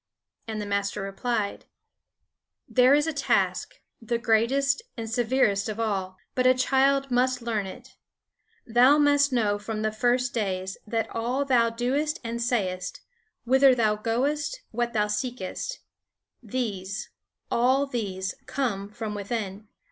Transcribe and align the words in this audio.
And 0.47 0.59
the 0.59 0.65
master 0.65 1.03
replied: 1.03 1.65
"There 2.67 2.95
is 2.95 3.05
a 3.05 3.13
task, 3.13 3.75
the 4.01 4.17
greatest 4.17 4.81
and 4.97 5.07
severest 5.07 5.69
of 5.69 5.79
all. 5.79 6.17
But 6.33 6.47
a 6.47 6.55
child 6.55 7.11
must 7.11 7.43
learn 7.43 7.67
it. 7.67 7.97
Thou 8.65 8.97
must 8.97 9.31
know 9.31 9.59
from 9.59 9.83
the 9.83 9.91
first 9.91 10.33
days, 10.33 10.75
that 10.87 11.07
all 11.15 11.45
thou 11.45 11.69
doest 11.69 12.19
and 12.23 12.41
sayest, 12.41 13.01
whither 13.43 13.75
thou 13.75 13.95
goest, 13.95 14.61
what 14.71 14.93
thou 14.93 15.05
seekest; 15.05 15.81
these, 16.41 17.11
all 17.51 17.85
these, 17.85 18.33
come 18.47 18.89
from 18.89 19.13
within. 19.13 19.67